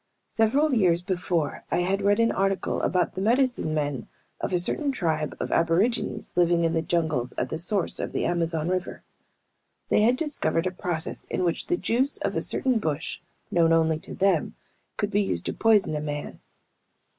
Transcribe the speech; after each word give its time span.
Several 0.29 0.73
years 0.73 1.03
before 1.03 1.63
I 1.69 1.81
had 1.81 2.01
read 2.01 2.19
an 2.19 2.31
article 2.31 2.81
about 2.81 3.13
the 3.13 3.21
medicine 3.21 3.71
men 3.71 4.07
of 4.39 4.51
a 4.51 4.57
certain 4.57 4.91
tribe 4.91 5.37
of 5.39 5.51
aborigines 5.51 6.33
living 6.35 6.63
in 6.63 6.73
the 6.73 6.81
jungles 6.81 7.35
at 7.37 7.49
the 7.49 7.59
source 7.59 7.99
of 7.99 8.11
the 8.11 8.25
Amazon 8.25 8.67
River. 8.67 9.03
They 9.89 10.01
had 10.01 10.15
discovered 10.15 10.65
a 10.65 10.71
process 10.71 11.25
in 11.25 11.43
which 11.43 11.67
the 11.67 11.77
juice 11.77 12.17
of 12.17 12.35
a 12.35 12.41
certain 12.41 12.79
bush 12.79 13.19
known 13.51 13.71
only 13.73 13.99
to 13.99 14.15
them 14.15 14.55
could 14.97 15.11
be 15.11 15.21
used 15.21 15.45
to 15.45 15.53
poison 15.53 15.95
a 15.95 16.01
man. 16.01 16.39